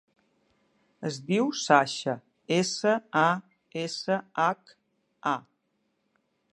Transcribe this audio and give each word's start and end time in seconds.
Es 1.09 1.19
diu 1.27 1.49
Sasha: 1.65 2.15
essa, 2.57 2.95
a, 3.27 3.29
essa, 3.85 4.21
hac, 4.47 4.77
a. 5.35 5.37